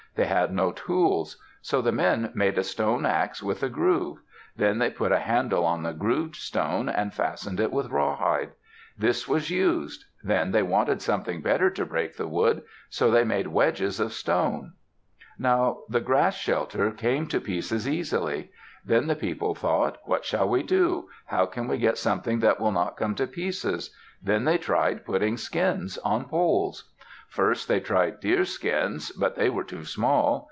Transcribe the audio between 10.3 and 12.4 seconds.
they wanted something better to break the